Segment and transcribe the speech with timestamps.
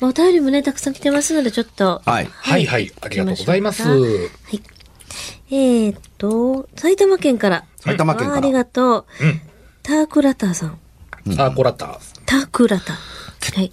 [0.00, 2.02] お便りもね、たくさん来てますので、ちょっと。
[2.04, 2.28] はい。
[2.30, 3.82] はいはい、ありがとうございます。
[3.88, 4.62] はい。
[5.50, 7.64] えー、っと、埼玉県から。
[7.80, 9.24] 埼玉県からあありがとう。
[9.24, 9.40] うん
[9.88, 10.78] タークラターさん。
[11.34, 11.98] ターコラター。
[12.26, 12.96] タークラター。
[12.96, 13.70] はい。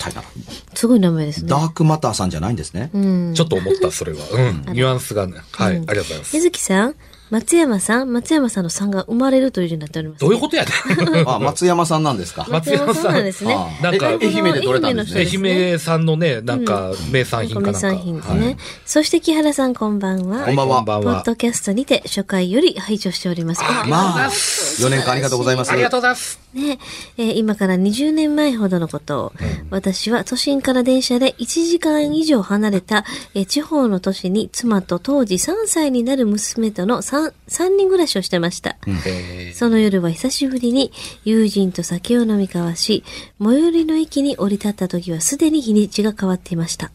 [0.73, 1.49] すごい名前ですね。
[1.49, 2.89] ダークマターさんじゃないんですね。
[2.93, 3.33] うん。
[3.33, 4.19] ちょっと思った、それは。
[4.31, 4.73] うん。
[4.73, 5.33] ニュアンスがね。
[5.51, 6.33] はい、ありがとうございます。
[6.37, 6.95] 水木さん、
[7.31, 11.25] 松山さん、松山さんのさんが生まれるという字になっております、どういうことやねん。
[11.29, 12.45] あ、松山さんなんですか？
[12.51, 13.55] 松山さんなんですね。
[13.55, 15.27] あなんかえ愛媛で取れたんですね？
[15.45, 17.87] 愛媛産のね、なんか、名産品かなんか。
[17.87, 18.57] 名産品ですね。
[18.85, 20.45] そして木原さんこんばんは。
[20.45, 21.13] こんばんはこんばんは。
[21.15, 23.61] ポッドキャストにて初回より拝聴しております。
[23.63, 25.71] あまあ、4年間ありがとうございます。
[25.71, 26.44] ありがとうございます。
[26.55, 26.79] ね。
[27.17, 29.33] えー今から20年前ほどのことを、
[29.69, 38.77] 私は都心から電車で1時間以上離れた、えー地方の都市に妻と当時3歳になる娘との 3, 3人暮らしをしてました。
[39.05, 40.91] えその夜は久しぶりに
[41.23, 43.03] 友人と酒を飲み交わし、
[43.39, 46.91] 最寄りの駅に降り立った時はすでに日にちが変わっていました。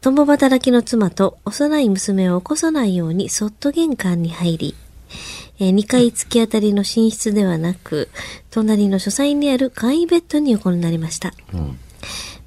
[0.00, 4.74] 共働きの妻と幼い娘を起こさないようにそっと玄関に入り、
[5.60, 8.08] え2階突き当たりの寝室ではなく、
[8.50, 11.32] 隣の書斎にある簡易ベッドに横になりました。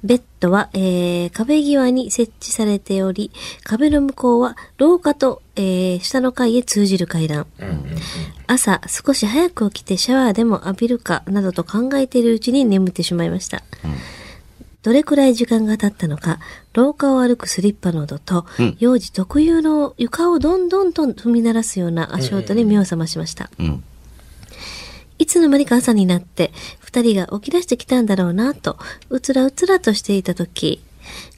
[0.04, 3.30] ベッドは、えー壁際に設置されており、
[3.64, 7.46] 壁の向こうは廊下と、えー下の階へ通じる階段。
[8.46, 13.62] 朝少し早く起きてシャワーでも浴びるかなどと考えているうちに眠ってしまいました。
[14.82, 16.38] どれくらい時間が経ったのか、
[16.72, 18.46] 廊下を歩くスリッパの音と、
[18.78, 23.50] 幼児特有の床をどんどんと踏み鳴らすような足音に目を覚ましました。
[23.60, 23.82] ん
[25.18, 28.78] いつの間にか朝になって、二人が起き出してきたんだろうなと、
[29.10, 30.80] うつらうつらとしていたとき、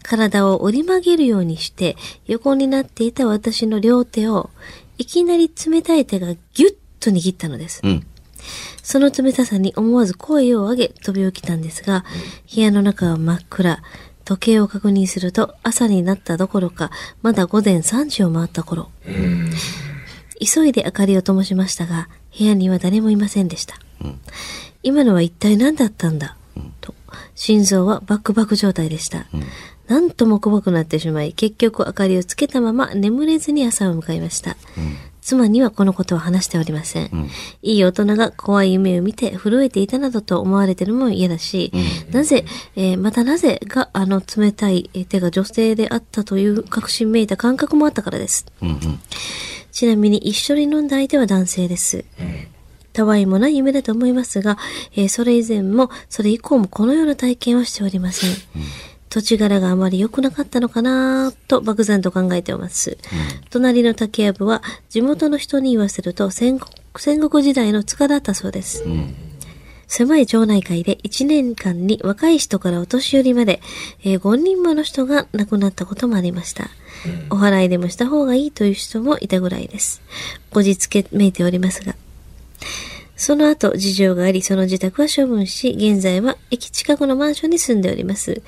[0.03, 1.97] 体を折り曲げるようにして、
[2.27, 4.51] 横になっていた私の両手を、
[4.99, 7.81] いきなり冷たい手がギュッと握ったのです。
[7.83, 8.07] うん。
[8.83, 12.05] その冷たさに思わず声を上げ飛び起きたんですが、
[12.55, 13.83] 部屋の中は真っ暗。
[14.25, 16.91] 時計を確認すると朝になったどころか、
[17.23, 18.91] まだ午前3時を回った頃。
[20.41, 23.75] 急いで明かりを灯しましたが、部屋には誰もいませんでした。
[24.83, 26.37] 今のは一体何だったんだ、
[26.81, 26.95] と、
[27.35, 29.27] 心臓はバクバク状態でした。
[29.89, 34.57] なんとも怖くなってしまい、結局明かりをつけたまま眠れずに朝を迎えました。
[35.21, 37.31] 妻にはこのことは話しておりません。
[37.63, 41.71] いい大人が怖い夢を見て震えていたなどと思われてるのも嫌だし、
[42.11, 42.45] なぜ、
[42.77, 48.47] えーまたなぜがあの冷たいえー手が女性であったという確信めいた感覚もあったからです。
[49.73, 52.05] ちなみに一緒に飲んだ相手は男性です。
[52.93, 54.59] たわいもない夢だと思いますが、
[54.97, 58.31] えーそれ以前も、それ以降もこのような体験はしておりません。
[59.11, 62.97] 土地柄があまり良くなかったのかなと漠然と考えております。
[63.51, 68.85] 隣の竹やぶは地元の人に言わせると戦国戦国時代の塚だったそうです。
[69.89, 73.61] 狭い町内会で1年間に若い人からお年寄りまで、
[74.05, 76.71] えー5人もの人が亡くなったこともありました。
[77.31, 80.01] お祓いでもした方がいいという人もいたぐらいです。
[80.53, 81.97] 後日けめいておりますが。
[83.21, 88.41] その後、事情があり、その自宅は処分し、現在は駅近くのマンションに住んでおります。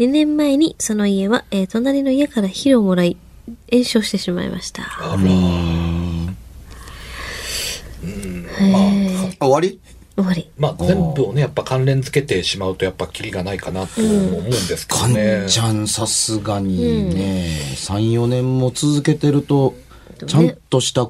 [0.00, 3.16] 2年前にその家は、えー隣の家から火をもらい、
[3.70, 4.82] 炎症してしまいました。
[4.82, 5.18] あら。
[9.38, 9.78] 終わり？
[10.16, 10.50] 終わり。
[10.58, 15.44] まあ全部をね、やっぱ関連付けてしまうとやっぱキリがないかなと思うんですけどかね。
[15.44, 17.46] んちゃんさすがにね、
[17.76, 19.76] 3、4年も続けてると、
[20.26, 21.08] ちゃんとした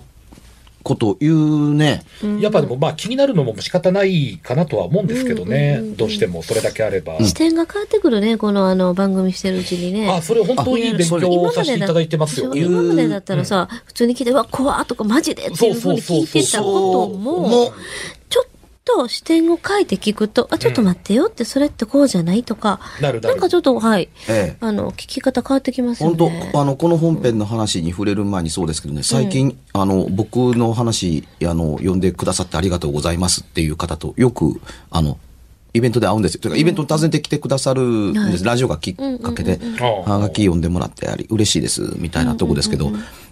[0.87, 2.05] こと言うね。
[2.41, 5.83] やっぱでもまあ気になるのも仕方ないかなとは思うんですけどね。
[5.97, 7.19] どうしてもそれだけあれば。
[7.21, 10.09] 視点が変わってくるね、このあの番組してるうちにね。
[10.09, 12.55] あ、それ本当に勉強をさせていただいてますよ。
[12.55, 17.73] 今までだったらさ、普通に聞いて、うわ、怖っとかマジでっていうふうに聞いてたことも、
[18.87, 23.37] と視点を変えて聞くと、あ、ちょっと待ってよって、それってこうじゃないとか、なるなる。
[23.37, 24.57] んかちょっと、はい、ええ。
[24.61, 26.51] あの、聞き方変わってきますよ本ね。
[26.53, 34.61] 当あの、この本編の話に触れる前にそうですけどね、最近、あの、僕の話、あの、呼んでくださってありがとうございますっていう方とよく、
[34.91, 35.19] あの、
[35.75, 36.41] イベントで会うんですよ。
[36.41, 38.45] というか、イベントに訪ねてきてくださるんです。
[38.45, 42.91] ラジオがきっかけで、はがき読んでもらってあり、嬉しいです、みたいなとこですけど、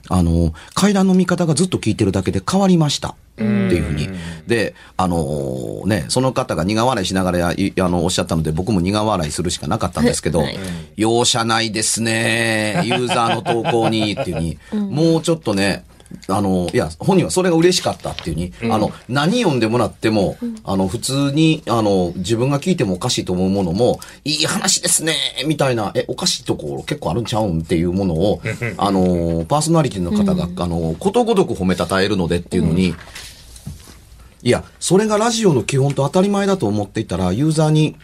[0.09, 3.15] あの、階段の見方がずっと聞いてるだけで変わりました。
[3.35, 4.09] っていうふうに。
[4.47, 10.59] で、あのね、その方が苦笑いしながらいあのおっしゃったので、僕も苦笑いするしかなかったんですけど、はい
[10.97, 12.83] 容赦ないですね。
[12.85, 15.85] ユーザーの投稿にっていうに、もうちょっとね、
[16.29, 25.15] あの、いや、本人はそれが嬉しかったっていうに、あの、何読んでもらっても、あの、普通に、あの、自分が聞いてもおかしいと思うものも、いい話ですね
[25.47, 28.41] みたいな、え、おかしいところ結構あるんちゃうんっていうものを、
[28.77, 32.95] あの、パーソナリティの方が、あの、ことごとく褒めたたえるのでっていうのに、
[34.43, 37.97] いや、それがラジオの基本と当たり前だと思っていたら、ユーザーに、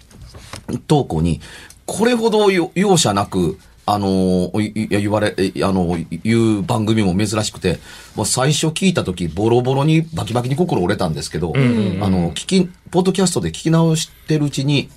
[0.86, 1.40] 投稿に、
[1.86, 7.80] これほどよ容赦なく、あのいいや言われ、えあの、言う番組も珍しくて、
[8.14, 14.90] もう最初聞いた時、ボロボロにバキバキに心折れたんですけど、あの、聞き、ポッドキャストで聞き直してるうちに、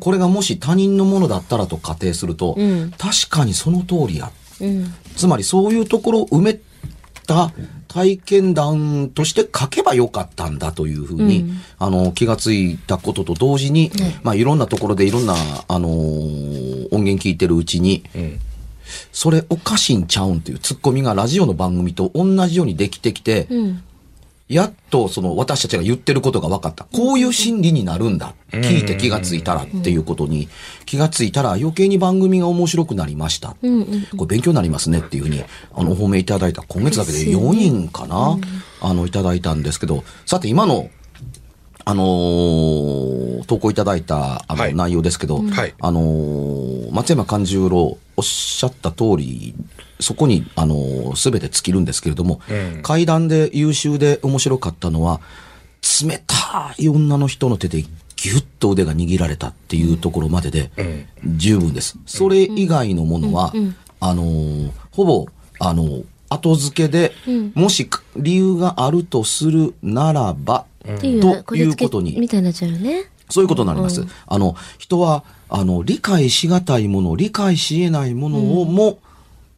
[0.00, 2.56] これがもし他人のものだったらと仮定すると、
[2.98, 4.32] 確かにその通りや。
[4.60, 4.94] うん。
[5.16, 6.60] つまりそういうところを埋め
[7.26, 7.52] た
[7.92, 13.90] 体験談として書けばよかったんだというふうに、あの、気がついたことと同時に、
[14.22, 15.34] まあいろんなところでいろんな、
[15.66, 18.04] あのー音源聞いてるうちに、
[19.12, 23.82] それおかしいんちゃうんっていうツッコミがラジオの番組と同じようにできてきて、うん。
[24.50, 26.84] やっとその私たちが言ってることが分かった。
[26.92, 28.34] こういう心理になるんだ。
[28.50, 30.48] 聞いて気がついたらっていうことに。
[30.86, 33.50] 気がついたら余計に番組が面白くなりました。
[33.50, 38.38] これ勉強になりますねっていうふうに、あの、お褒めいただいた今月だけで4人かな、
[38.80, 40.90] あの、いただいたんですけど、さて今の、
[41.90, 44.74] あのー投稿いただいた、あの、はい。
[44.74, 45.74] 内容ですけど、はい。
[45.80, 49.54] あのー松山勘十郎おっしゃった通り、
[49.98, 52.82] そこに、あのすべて尽きるんですけれども、うん。
[52.82, 55.20] 階段で優秀で面白かったのは、
[56.04, 60.70] 冷たい女の人の手でギュッと腕が握られたっていうところまでで、
[61.24, 61.98] 十分です。
[62.06, 63.52] それ以外のものは、
[63.98, 65.26] あのーほぼ、
[65.58, 67.12] あのー後付けで、
[67.54, 73.04] もしか理由があるとするならば、っていうな、ということにみたいになっちゃうよね。
[73.28, 74.04] そういうことになります。
[74.26, 78.98] あの、人は、あの、理解しがたいもの、理解し得ないものをも、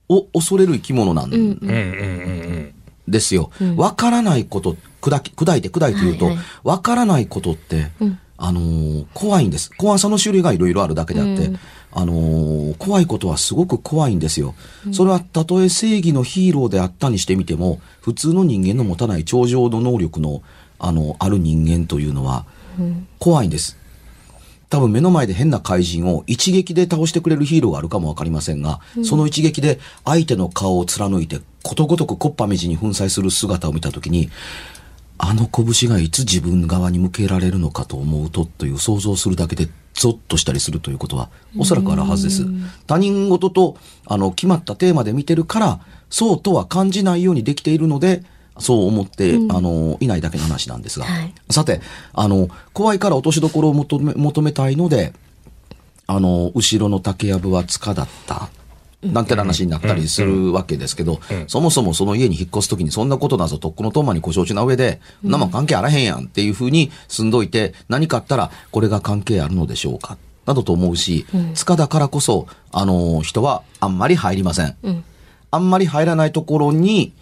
[0.09, 2.75] を恐れる生き物なんうんうんうんうん。
[3.09, 3.51] ですよ。
[3.77, 7.91] わ、からないこと、砕き、砕いて砕いて言うと、わ、はいはいからないことって、
[8.37, 9.71] あのー怖いんです。
[9.77, 11.53] 怖さの種類がいろいろあるだけであって、
[11.93, 14.55] あのー怖いことはすごく怖いんですよ。
[14.93, 20.43] それはたとえ正義のヒーローであったにしてみても、普通の人間の持たない超常の能力の、
[20.82, 22.44] あの、ある人間というのは、
[23.19, 23.79] 怖いんです。
[24.69, 34.31] 多分目の前で変な怪人を一撃で倒してくれるヒーローがあるかもわかりませんが、その一撃で相手の顔を貫いてことごとくコッパみじに粉砕する姿を見たときに、
[35.19, 42.44] あの拳がいつ自分側に向けられるのかと思うとという想像するだけでゾッとしたりするということはおそらくあるはずです。
[42.86, 48.24] 他人事とあの決まったテーマで見てるからそうとは感じないようにできているので
[48.63, 51.35] そう思って、あのいないだけの話なんですが、はい。
[51.51, 51.81] さて
[52.15, 55.13] あの怖いから落としどころを求め求めたいので
[56.07, 58.49] あの後ろの竹やぶは塚だった。
[59.03, 65.31] なんてな話になったりするわけですけど、そもそもその家に引っ越すときにそんなことなぞとっくのとまにご承知な上で、そん。
[65.33, 70.19] なもん関係あらへんやんっていうふうに住んどいて、何かあったらこれが関係あるのでしょうか。
[70.47, 74.77] などと思うし、塚だからこそ、あの、人はあんまり入りません。
[75.51, 77.13] あんまり入らないところに、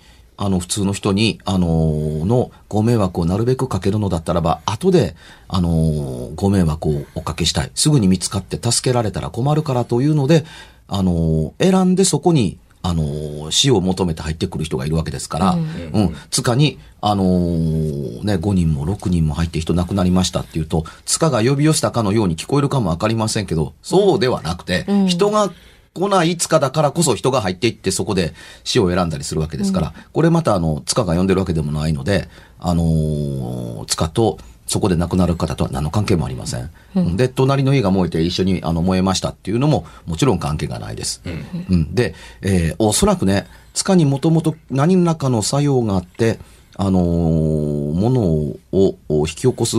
[0.42, 5.14] あの、普通の人に、あののご迷惑をなるべくかけるのだったらば、後で、
[5.48, 7.70] あのご迷惑をおかけしたい。
[7.74, 10.46] すぐに見つかって助けられたら困るからというので、
[10.88, 25.52] あの選んでそこに、あの死を求めて入ってくる人がいるわけですから、うん、塚に、あのね、5人も6人も入って人亡くなりましたっていうと、塚が呼び寄せたかのように聞こえるかもわかりませんけど、そうではなくて、人が
[25.92, 28.32] 来ない塚だからこそ人が入っていってそこで
[28.62, 32.28] 死を選んだりするわけですから、これまたあの、塚が呼んでるわけでもないので、
[32.58, 36.70] あのー塚と、そこで亡くなる方とは何の関係もありません。
[37.16, 41.22] で、隣の家が燃えて一緒にあの燃えましたっていうのももちろん関係がないです。
[41.70, 46.38] うんで、えーおそらくね、塚にもともと何らかの作用があって、
[46.76, 49.76] あのーものをを引き起こす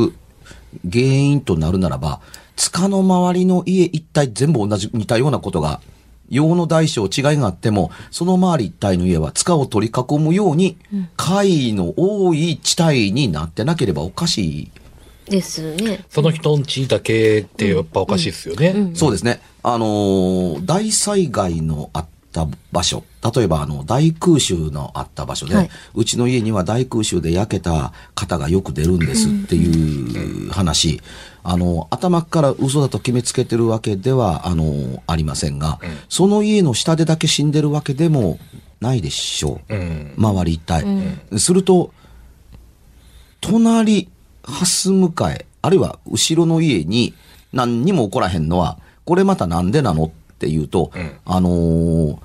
[0.91, 2.20] 原因となるならば、
[2.58, 5.80] 塚の周りの家一帯全部同じ、似たようなことが、
[6.31, 10.77] 用の大小違いがあっても、その周り一帯の家は塚を取り囲むように、
[11.17, 14.71] 貝の多い地帯になってなければおかしい。
[15.29, 16.05] ですね。
[16.09, 18.91] その人んちだけってやっぱおかしいですよね。
[18.95, 19.41] そうですね。
[19.61, 23.03] あのー大災害のあった場所。
[23.35, 31.01] 例えば、あの、大空襲のあった場所で、はいうちの家には大空襲で焼けた方がよく出るんですっていう話。
[31.43, 35.79] あの、頭から嘘だと決めつけてるわけでは、あの、ありませんが、
[36.10, 38.39] その家の下でだけ死んでるわけでも
[38.79, 39.75] ないでしょう。
[39.75, 40.13] うん。
[40.17, 41.39] 周り一帯。
[41.39, 41.91] すると、
[43.39, 44.10] 隣、
[44.43, 47.13] 蓮向かい、あるいは後ろの家に
[47.53, 52.17] 何にも起こらへんのは、これまたなんでなのっていうと、んあのー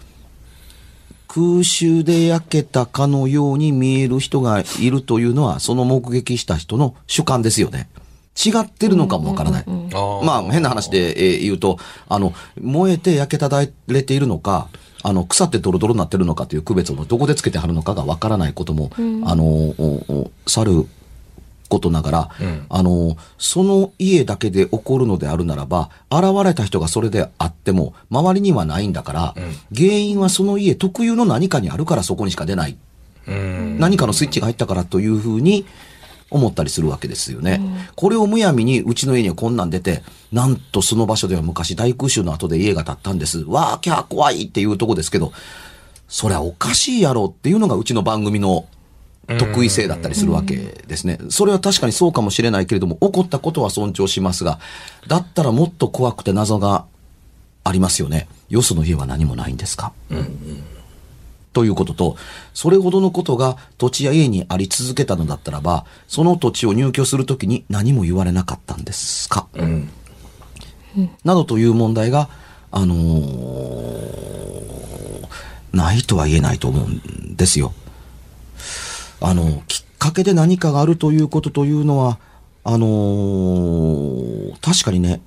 [1.29, 7.91] 空襲で焼けたかのように見える人がいるというのは、その目撃した人の主観ですよね。
[8.37, 9.65] 違ってるのかもわからない。
[9.67, 11.79] まあ、変な話で、えー言うと、
[12.09, 14.69] あの、燃えて焼けただれているのか、
[15.03, 18.91] あの、腐ってドロドロになってるのかという区別をどこでつけてはるのかがわからないことも、
[19.25, 20.87] あの、おお去る
[21.69, 29.35] ことながら、んあの、その家だけで起こるのであるならば、現れた人がそれであっても、周りにはないんだから、
[29.75, 32.77] 原因はその家特有の何かにあるからそこにしか出ない。
[33.29, 33.79] うん。
[33.79, 35.67] 何かのスイッチが入ったからというふうに
[36.31, 37.61] 思ったりするわけですよね。
[37.95, 40.03] これをむやみにうちの家にはこんなん出て、
[40.33, 43.41] なんとその場所では昔大空襲の後で家が建ったんです。
[43.41, 45.33] わーキャー怖いっていうとこですけど、
[46.09, 48.67] そりゃおかしいやろっていうのがうちの番組の
[49.27, 51.19] 得意性だったりするわけですね。
[51.31, 54.61] それは確かにそうかもしれないけれども、起こったことは尊重しますが、
[55.09, 56.85] だったらもっと怖くて謎が
[57.65, 58.29] ありますよね。
[58.49, 59.93] よその家は何もないんですか、
[61.57, 62.17] ということと、
[62.53, 69.89] それほどのことが土地や家にあり続けたのだったらば、その土地を入居するときに何も言われなかったんですか、ん
[71.25, 72.29] などという問題が、
[72.71, 73.57] あのー
[75.73, 77.73] ないとは言えないと思うんですよ。
[79.23, 82.19] あの、きっかけで何かがあるということというのは、
[82.65, 85.23] あのー確かにね、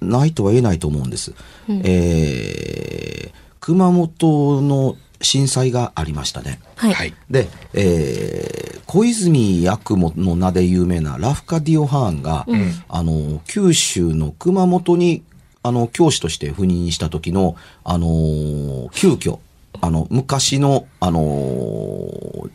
[0.00, 1.34] ないとは言えないと思うんです。
[1.68, 4.94] えー熊本の
[5.26, 6.60] 震災がありましたね。
[6.76, 7.12] はい。
[7.30, 12.46] で、えー小泉八雲の名で有名なラフカディオ・ハーンが、
[12.88, 15.24] あの、九州の熊本に、
[15.64, 19.40] あの、教師として赴任した時の、あのー急遽、
[19.80, 22.50] あの、昔の、あのー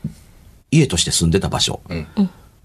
[0.71, 2.07] 家として住んでた場所、うん。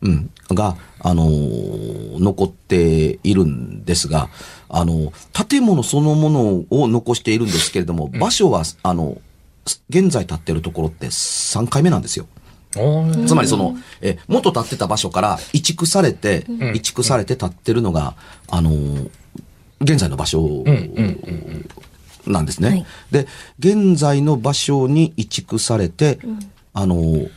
[0.03, 4.29] うん、が、あのー残っているんですが、
[4.69, 5.13] あの、
[5.49, 9.19] 建物そのものを残しているんですけれども、場所は、あの、
[9.89, 12.27] 現在建ってるところって3回目なんですよ。
[13.27, 18.15] つまりその、え、元建ってた場所から移築されて、移築されて建ってるのが、
[18.49, 19.11] あのー
[19.81, 20.65] 現在の場所
[22.27, 22.69] なんですね。
[22.69, 22.87] はい。
[23.11, 23.27] で、
[23.59, 26.19] 現在の場所に移築されて、
[26.73, 27.29] あの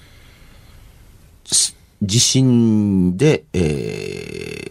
[2.02, 4.70] 地震で、え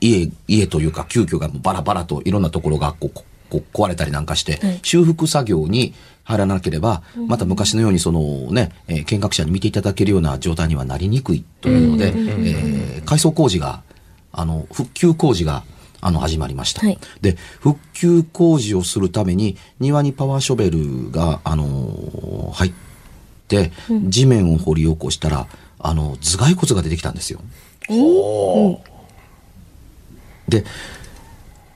[0.00, 3.22] 家、家というか急遽がもうバラバラといろんなところがこう
[3.60, 4.80] ここう壊れたりなんかして、はい。
[4.82, 5.94] 修復作業に
[6.24, 13.82] 入らなければ、また昔のようにそのね、えー見学者に見ていただけるような状態にはなりにくいというので、えー改装工事が、
[14.32, 15.62] あの、復旧工事が、
[16.00, 16.84] あの、始まりました。
[16.84, 16.98] はい。
[17.20, 22.72] で、復旧工事をするために、庭にパワーショベルが、あのー入っ
[23.48, 23.72] て、
[24.08, 25.46] 地面を掘り起こしたら、
[25.78, 27.40] あの、頭蓋骨が出てきたんですよ。
[27.90, 28.78] おー？
[30.48, 30.64] で、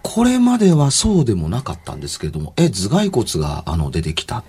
[0.02, 4.44] これまではそうでもなかったんですけれども、え、頭蓋骨が、あの、出てきた。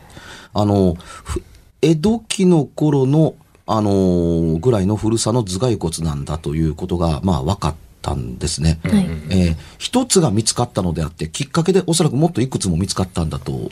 [0.53, 1.43] あの、ふ
[1.81, 8.79] 江戸期の頃の、あのーぐらいの古さの頭蓋骨なんだということが、まあ、分かったんですね。
[8.83, 9.07] はい。
[9.29, 13.69] えー一つが見つかったのであって、きっかけでおそらくもっといくつも見つかったんだと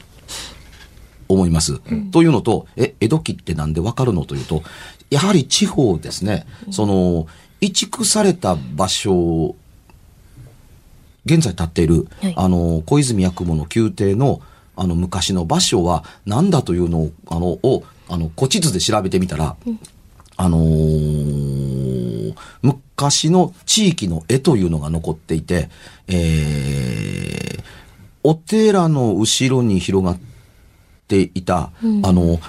[1.27, 1.79] 思います。
[2.12, 4.63] というのと、え、江戸期ってなんでわかるのというと、
[5.10, 7.27] やはり地方ですね、その、
[7.60, 9.55] 移築された場所、
[11.27, 12.34] 現在建っている、はい。
[12.36, 14.41] あの、小泉八雲の宮廷の、
[14.75, 19.55] あの、昔の場所は何だというのを、あの、を、あの、古地図で調べてみたら、
[20.38, 25.69] あのー昔の地域の絵というのが残っていて、
[26.07, 27.63] えー
[28.24, 30.17] お寺の後ろに広がっ
[31.07, 31.72] ていた、
[32.03, 32.39] あの、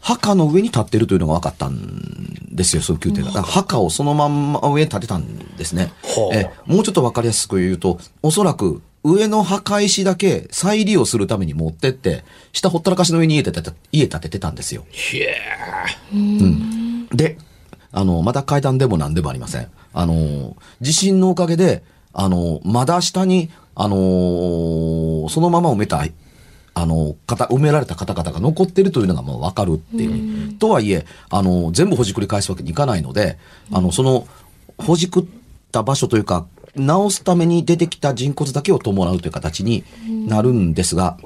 [0.00, 3.42] 墓の上に立ってるというのが分かったんですよ、その宮廷が。
[3.42, 5.92] 墓をそのまんま上に立てたんですね。
[6.02, 14.84] はあえもうちょっと分かりやすく言うと、おそらく上の墓石だけ再利用するために持ってって、下ほったらかしの上に家建てて家建ててたんですよ。
[14.90, 15.36] ひえ
[17.14, 17.38] で、
[17.92, 19.68] あの、まだ階段でも何でもありません。
[19.92, 23.50] あの、地震のおかげで、あの、まだ下に、
[23.80, 26.04] あのそのまま埋めた、
[26.78, 30.54] あの、方、埋められた方々が残ってるというのがもうわかるっていう。
[30.54, 33.38] とはいえ、あの、全部ほじくり返すわけにいかないので、
[33.72, 34.26] あの、その、
[34.78, 35.24] ほじくっ
[35.72, 39.84] た場所というか、直すために出てきた人骨だけを伴うという形に
[40.28, 41.18] なるんですが、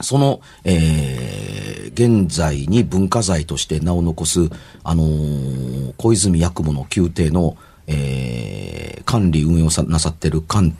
[0.00, 4.48] その、えー、現在に文化財として名を残す、
[4.82, 10.72] あのー小泉八雲の宮廷の、えー、管理運営をさなさってる館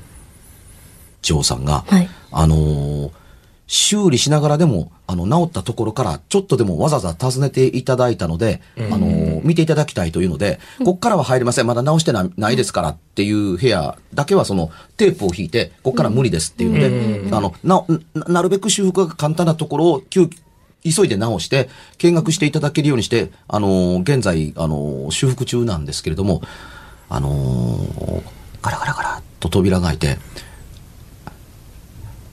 [1.21, 2.09] 長さんが、はい。
[2.33, 3.11] あのー
[3.75, 11.67] 修理しながらでも、あの、治ったところから、ちょっとでもわざわざ訪ねていただいたので、あのー見ていただきたいというので、こっからは入れません。
[11.67, 16.73] まだ直してなないですからっていう部屋だけはそのテープを引いて、こっから無理ですっていう
[17.25, 17.83] ので、あの、な、
[18.15, 20.29] ななるべく修復が簡単なところを急
[20.85, 26.43] 急いで直して、見学していただけるようにして、あのー現在、あのー修復中なんですけれども、
[27.09, 28.23] あのー
[28.61, 30.21] ガラガラガラっと扉が開いて、なんて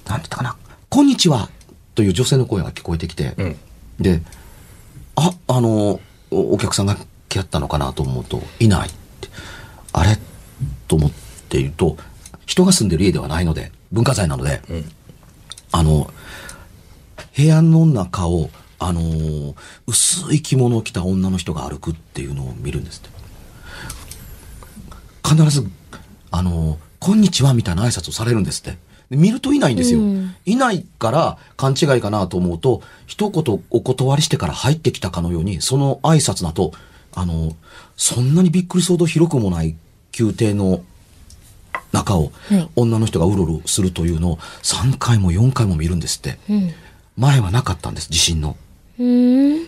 [0.08, 0.56] 言ったかな、
[0.90, 1.50] こんにちは
[1.94, 3.56] という女性の声が聞こえてきて、うん
[4.00, 4.22] で、
[5.16, 6.00] あ、あの、
[6.32, 9.28] おお客さんが来やったのかなと思うと、いないって。
[9.92, 10.18] あれ？
[10.88, 11.12] と思っ
[11.50, 11.98] ていると、
[12.46, 14.62] 人が住んでる家ではないので、文化財なので、
[15.72, 16.12] あの、
[17.36, 19.56] 部屋の中を、あのー
[19.86, 23.10] 薄い着物を着た女の人が歩くっていうのを見るんですって。
[25.28, 25.70] 必ず、
[26.32, 28.78] あのーこんにちはみたいな挨拶をされるんですって。
[29.10, 30.00] で見るといないんですよ。
[30.00, 36.72] うんいないから勘違いかなと思うと、一言お断りしてから入ってきたかのように、その挨拶だと、
[37.14, 37.56] あのー
[38.00, 39.76] そんなにびっくりするほど広くもない
[40.18, 40.82] 宮廷の
[41.92, 46.40] 中をはい女の人がうろうろするというのを3回も4回も見るんですって。
[46.50, 46.74] うん。
[47.18, 48.56] 前はなかったんです、地震の。
[48.98, 49.68] うん。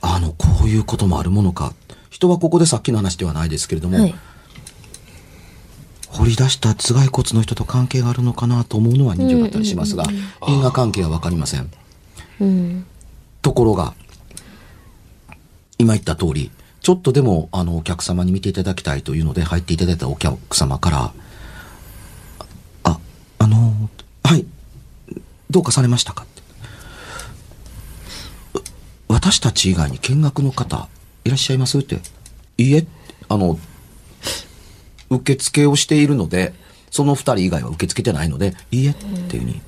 [0.00, 1.72] あの、こういうこともあるものか。
[2.10, 4.14] 人はここでさっきの話ではないですけれども、はい。
[6.16, 10.04] 掘り出した頭蓋骨の人と関係があるのかなと思うのは人情だったりしますが、
[10.48, 11.70] 因果関係はわかりません。
[12.40, 12.86] うん。
[13.42, 13.94] ところが、
[15.78, 16.50] 今言った通り、
[16.80, 21.12] ちょっとでも、あの、お客様に見ていただきたいというので、入っていただいたお客様から、
[22.84, 22.98] あ、
[23.38, 23.90] あの、
[24.24, 24.46] はい、
[25.50, 26.42] どうかされましたかって。
[28.58, 28.62] う
[29.08, 30.88] 私たち以外に見学の方、
[31.24, 32.00] いらっしゃいますって。
[32.58, 32.86] いいえ、
[33.28, 33.58] あの、
[35.10, 36.54] 受付をしているので、
[36.90, 39.60] その二人以外は受け付けてないので、いいえっていうふうに。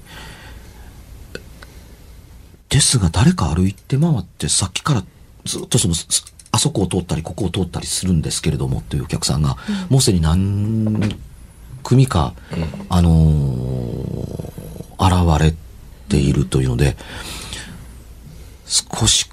[2.69, 5.05] ですが誰か歩いて回ってさっきから
[5.45, 6.07] ずっとその、す
[6.51, 9.57] あそこを通ったりここを通ったりするんですけれどもというお客さんが、
[9.89, 11.17] もうすでに何
[11.83, 12.35] 組か、
[12.89, 14.49] あのー
[14.99, 15.55] 現れ
[16.09, 16.97] ているというので、
[18.67, 19.31] 少し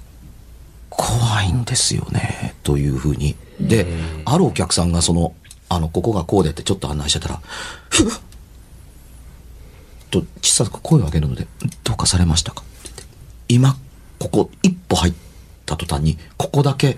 [0.88, 3.34] 怖いんですよね、というふうに。
[3.60, 3.86] で、
[4.24, 5.34] あるお客さんがその、
[5.68, 7.40] あの、ここがこうでってちょっと案内してたら、
[7.90, 8.06] ふっ
[10.10, 11.46] と小さく声を上げるので、
[11.82, 12.62] どうかされましたか？
[12.62, 13.02] って言って、
[13.48, 13.76] 今、
[14.18, 15.14] ここ一歩入っ
[15.64, 16.96] た途端に、ここだけ、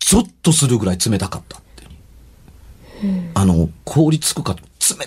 [0.00, 1.84] ゾッとするぐらい冷たかったって。
[3.34, 4.62] あの、凍りつくか、冷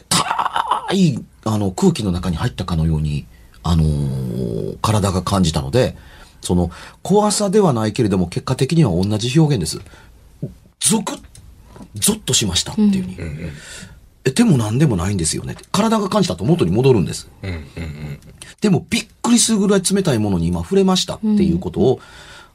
[0.10, 3.26] たい、あの、空気の中に入ったかのように、
[3.64, 5.98] あのー体が感じたので、
[6.42, 9.80] その、怖さではないけれども、結果的には同じ表現です。
[10.80, 11.22] ゾクッ、
[11.96, 13.18] ゾッとしましたっていうふうに。
[14.26, 15.56] え、でも何でもないんですよね。
[15.72, 17.30] 体が感じたと元に戻るんです。
[18.62, 22.00] でもびっくりするぐらい冷たいものに今触れましたっていうことを、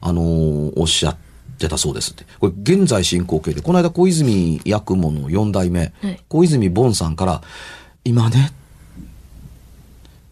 [0.01, 1.15] あのーおっしゃっ
[1.57, 2.25] てたそうですって。
[2.39, 7.41] これ現在進行形で、この間小泉八雲の4代目、はい小泉ボさんから、
[8.03, 8.51] 今ね、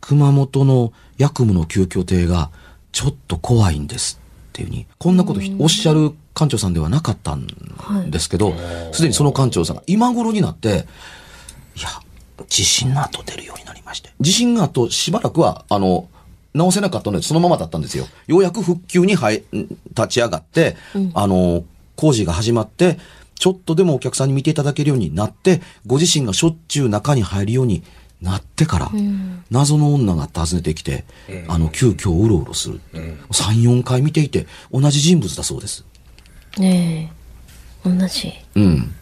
[0.01, 2.51] 熊本の八雲の旧居邸が
[2.91, 7.47] ちょっと怖いんですっていうふうに、こんなことひおっしゃる館長さんではなかったん
[8.09, 8.53] ですけど、
[8.91, 10.85] すで、にその館長さんが今頃になって、
[11.75, 11.89] いや、
[12.47, 14.11] 地震の後出るようになりまして。
[14.19, 16.07] 地震の後しばらくは、あの、
[16.53, 18.07] 直せなかったのでそのままだったんですよ。
[18.27, 20.75] ようやく復旧にはいん立ち上がって、
[21.13, 21.63] あの、
[21.95, 22.97] 工事が始まって、
[23.35, 27.83] ちょっとでもお客さんに見ていただけるようになって、ご自身がしょっちゅう中に入るように
[28.21, 28.91] なってから、
[29.49, 31.05] 謎の女が訪ねてきて、
[31.47, 32.81] あの、急遽うろうろする。
[32.93, 35.85] 3、4回見ていて、同じ人物だそうです。
[36.57, 37.11] ね
[37.85, 37.89] え。
[37.89, 38.33] 同じ。
[38.55, 38.93] うん。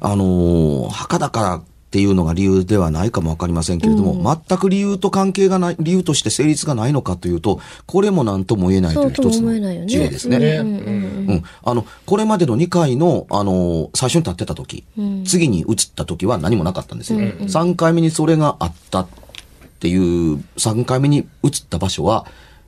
[0.00, 1.62] あのー墓だからっ
[1.96, 9.54] ていうのが理由ではないかもわかりませんけれども、全く理由と関係がない、理由として成立がないのかというと、これも何とも言えないという一つの
[9.86, 10.38] 事例ですね。
[10.38, 10.84] ねうんうん
[11.28, 11.42] うん。
[11.64, 14.84] あの、これまでの2回の、あの、最初に立ってた時、
[15.24, 17.20] 次に移った時は何もなかったんですよ。
[17.20, 19.08] 3回目にそれがあったっ
[19.80, 22.26] ていう、3回目に移った場所は、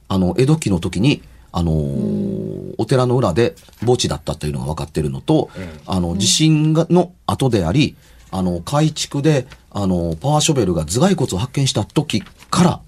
[0.08, 1.22] あの、江戸期の時に、
[1.58, 5.50] あのーお寺の裏で墓地だったというのが分かっているのと、
[5.84, 7.96] あの、地震が、の後であり、
[8.30, 12.80] あの、改築で、あの、パワーショベルが頭蓋骨を発見した時から、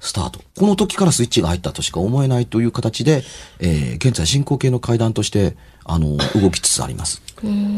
[0.00, 0.40] スタート。
[0.56, 3.22] この時からスイッチが入ったとしか思えないという形で、
[3.58, 7.20] えー現在進行形の階段として、あの、動きつつあります。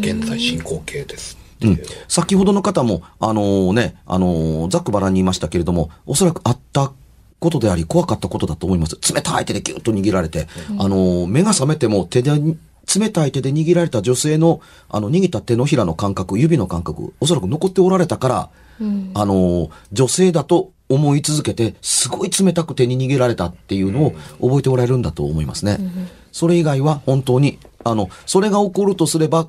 [0.01, 1.37] 現在進行形です。
[1.62, 1.81] うん。
[2.07, 6.93] 先ほどの方も、あのね、あのざっくばらんに言いましたけれども、おそらくあった
[7.40, 8.96] ことであり、怖かったことだと思います。
[9.12, 10.46] 冷たい手でギュッと握られて、
[10.79, 18.50] あの目が覚めても手で、冷たい手で握られた女性の、あの、握った手のひらの感覚、指の感覚、おそらく残っておられたから、
[19.14, 25.79] あの女性だと思い続けて、すごい冷たく手に握られたっていうのを覚えておられるんだと思いますね。
[26.33, 29.48] それ以外は本当に、あの、それが起こるとすれば、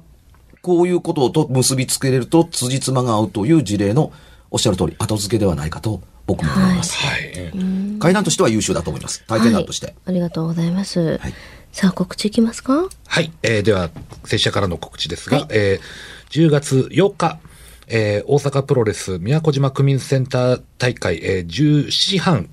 [0.62, 4.12] こういうことと結びつけれると辻褄が合うという事例の
[4.52, 6.02] おっしゃる通り、後付けではないかと
[6.36, 6.96] 僕も思います。
[6.98, 8.00] はい。
[8.00, 9.24] 階段としては優秀だと思います。
[9.28, 9.88] 体験談として。
[9.88, 11.00] はい、ありがとうございます。
[11.18, 11.34] はい
[11.74, 12.90] さあ、告知いきますか？
[13.08, 13.32] はい。
[13.44, 13.90] えーでは、
[14.26, 17.40] 拙者からの告知ですが、はいえー10月8日、
[17.88, 22.50] えー大阪プロレス宮古島区民センター大会、えー10時半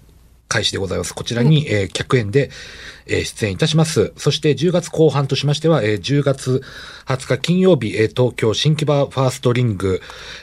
[0.49, 1.15] 開始でございます。
[1.15, 2.51] こちらに、えー客演で、
[3.07, 4.13] えー出演いたします。
[4.17, 6.63] そして10月後半としましては、えー10月
[7.07, 10.01] 20日金曜日、えー東京新木場ファーストリング、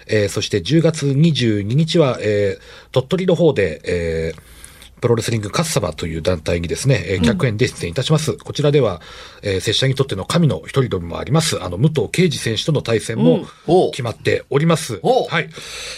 [0.08, 4.56] えーそして10月22日は、えー鳥取の方で、えー
[5.02, 8.38] プロレスリングカッサバという団体にですね、えー客演で出演いたします。
[8.38, 9.02] こちらでは、
[9.42, 13.46] えー、拙者にとっての神の一人でもあります、あの、武藤敬司選手との対戦も
[13.92, 15.00] 決まっております。
[15.02, 15.50] おうはい。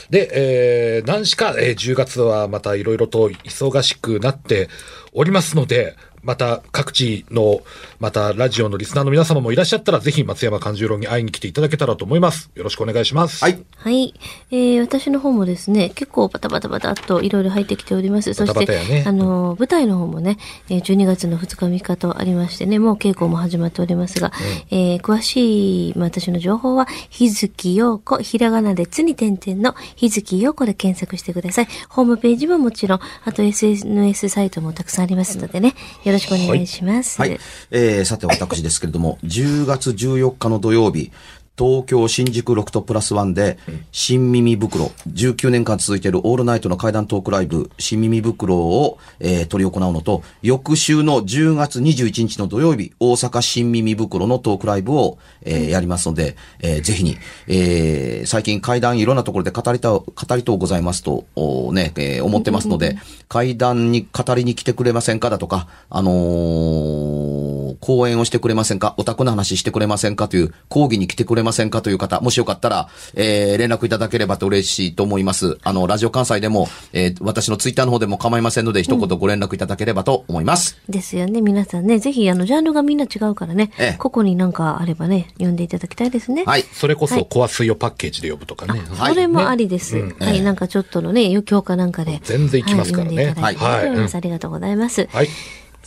[0.09, 4.69] で、えー、何しか、えー10月はまたいろいろと忙しくなって
[5.13, 5.95] おりますので、
[6.27, 7.61] また各地の、
[8.01, 12.51] またラジオのリスナーの皆様もいらっしゃったら、ぜひ松山勘十郎に会いに来ていただけたらと思います。
[12.53, 13.41] よろしくお願いします。
[13.41, 13.57] はい。
[13.77, 14.13] はい。
[14.51, 18.33] えー、私の方もですね、結構バタバタバタっといろいろ入ってきております。
[18.33, 20.37] そバタバして、タやねあの、舞台の方もね、
[20.69, 24.33] えー12月の2日3日とありましてね、もう稽古も始まっておりますが、
[24.69, 31.67] えー詳しい、まあ私の情報は、日月陽子、ひらがなでつに点々の日月陽子で検索してください。
[31.87, 37.19] ホームページももちろん、あと SNS サイトもたくさんありますのでね、よろろしくお願いします。
[37.21, 37.39] はい。
[37.71, 41.11] えー、さて私ですけれども、10月14日の土曜日、
[41.57, 43.57] 東京新宿ロクトプラスワンで、
[43.91, 57.17] 新耳袋、19年間続いているオールナイトの怪談トークライブ、新耳袋を、えー、取り行うのと、翌週の10月21日の土曜日、大阪新耳袋のトークライブを、えーやりますので、えーぜひに、
[57.47, 62.97] えー最近怪談いろんなところで語りた、語りとうございますと、おね、えー思ってますので、
[63.29, 68.95] 怪談に語りに来てくれませんかだとか、あのー講演をしてくれませんか？
[68.97, 70.27] お宅の話してくれませんか？
[70.27, 71.81] という、講義に来てくれませんか？
[71.81, 75.57] という方、もしよかったら、えー連絡いただければと嬉しいと思います。
[75.63, 80.77] あの、ラジオ関西でも、えー私のツイッターの方でも構いませんので、一言ご連絡いただければと思います。
[80.87, 81.41] ですよね。
[81.41, 86.43] 皆さんね、ぜひ、あの、ジャンルがみんな違うからね、ええ個々になんかあればね、読んでいただきたいですね。
[86.45, 86.63] はい。
[86.71, 88.79] それこそ、コア水をパッケージで呼ぶとかね。
[88.79, 89.97] はいそれもありです。
[90.19, 92.19] はい、なんかちょっとのね、余興かなんかで。
[92.23, 93.57] 全然行きますからねはい。
[93.57, 95.07] ありがとうございます。
[95.11, 95.27] はい。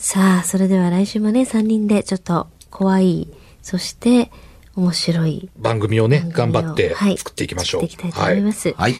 [0.02, 3.28] さあ、それでは来週もね、3人でちょっと怖い、
[3.60, 4.30] そして
[4.74, 7.82] 面白い番組をね、頑張ってはい作っていきましょう。
[7.82, 8.72] 作っていきたいと思います。
[8.72, 8.96] はい。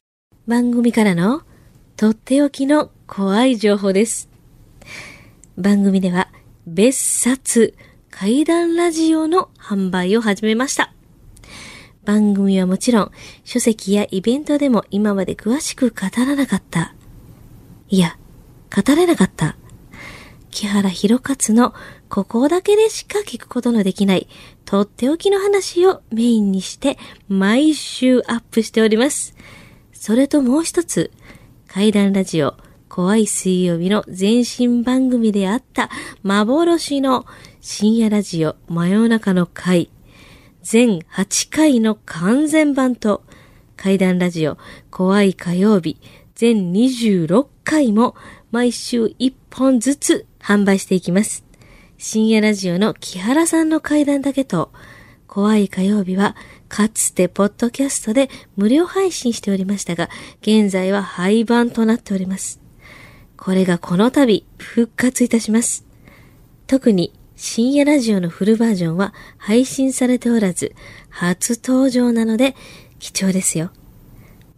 [0.46, 1.40] 番組からの
[1.96, 4.28] とっておきの怖い情報です。
[5.56, 6.28] 番組では
[6.66, 7.74] 別冊
[8.10, 10.92] 怪談ラジオの販売を始めました。
[12.04, 13.10] 番組はもちろん
[13.44, 16.94] 書籍やイベントでも今まで詳しく語らなかった。
[17.88, 18.18] いや、
[18.70, 19.56] 語れなかった。
[20.50, 21.74] 木原博勝の
[22.08, 24.28] ここだけでしか聞くことのできない
[24.64, 29.34] とっておきの話をメインにして毎週アップしております。
[29.92, 31.10] それともう一つ、
[31.68, 32.56] 怪談ラジオ、
[32.88, 35.90] 怖い水曜日の前身番組であった
[36.22, 37.26] 幻の
[37.60, 39.90] 深夜ラジオ真夜中の会、
[40.62, 43.22] 全8回の完全版と、
[43.76, 44.58] 怪談ラジオ
[44.90, 45.98] 怖い火曜日、
[46.34, 48.16] 全26回も
[48.50, 51.44] 毎週1本ずつ販売していきます。
[51.98, 54.72] 深夜ラジオの木原さんの怪談だけと、
[55.26, 56.34] 怖い火曜日は、
[56.68, 60.08] かつてポッドキャストで無料配信しておりましたが、
[60.40, 62.60] 現在は廃盤となっております。
[63.36, 65.84] これがこの度復活いたします。
[66.66, 70.74] 特に深夜ラジオのフルバージョンは配信されておらず、
[71.08, 72.54] 初登場なので
[72.98, 73.70] 貴重ですよ。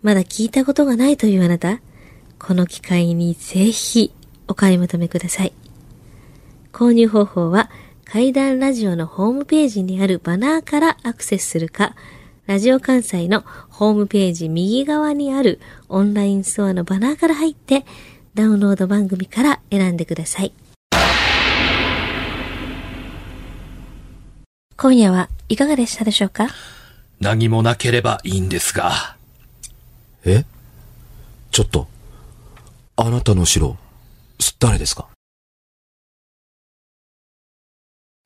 [0.02, 1.80] まだ聞いたことがないというあなた、
[2.38, 4.12] この機会にぜひ
[4.48, 5.52] お買い求めください。
[6.72, 7.70] 購入方法は
[8.04, 11.94] 階段ラジオのホームページにあるバナーからアクセスするか、
[12.46, 17.84] ラジオ関西のホームページ右側にあるオンラインストアのバナーから入って
[18.34, 20.52] ダウンロード番組から選んでください。
[24.76, 26.48] 今夜はいかがでしたでしょうか？
[27.20, 29.16] 何もなければいいんですが。
[30.24, 30.44] え？
[31.52, 31.86] ちょっと、
[32.96, 33.76] あなたの城、
[34.58, 35.08] 誰ですか？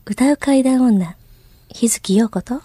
[0.07, 1.17] 歌う階段女、
[1.69, 2.63] 日月陽子と、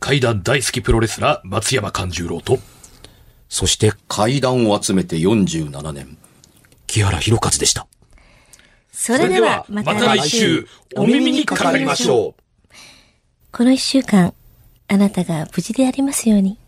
[0.00, 2.58] 階段大好きプロレスラー、松山勘十郎と、
[3.48, 6.18] そして階段を集めて47年、
[6.86, 7.86] 木原博一でした。
[8.98, 12.42] それではまた来週、お耳にかかりましょう。
[13.52, 14.32] この一週間、
[14.88, 16.58] あなたが無事でありますように。